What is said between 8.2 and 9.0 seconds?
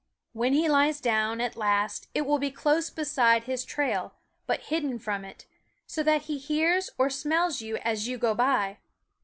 by.